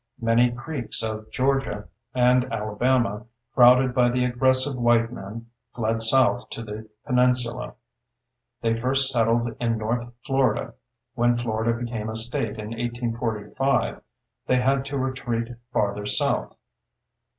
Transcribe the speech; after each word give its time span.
Many 0.19 0.51
Creeks 0.51 1.03
of 1.03 1.29
Georgia 1.29 1.87
and 2.15 2.51
Alabama, 2.51 3.27
crowded 3.53 3.93
by 3.93 4.09
the 4.09 4.25
aggressive 4.25 4.73
white 4.75 5.11
man, 5.13 5.45
fled 5.75 6.01
south 6.01 6.49
to 6.49 6.63
the 6.63 6.89
peninsula. 7.05 7.75
They 8.61 8.73
first 8.73 9.11
settled 9.11 9.55
in 9.59 9.77
north 9.77 10.11
Florida; 10.25 10.73
when 11.13 11.35
Florida 11.35 11.73
became 11.79 12.09
a 12.09 12.15
State 12.15 12.57
in 12.57 12.71
1845 12.71 14.01
they 14.47 14.55
had 14.55 14.85
to 14.85 14.97
retreat 14.97 15.49
farther 15.71 16.07
south. 16.07 16.55